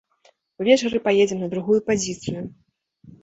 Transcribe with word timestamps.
Увечары 0.63 1.01
паедзем 1.07 1.43
на 1.45 1.49
другую 1.53 1.77
пазіцыю. 1.91 2.41